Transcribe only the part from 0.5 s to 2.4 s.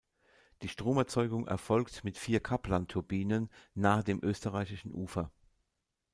Die Stromerzeugung erfolgt mit vier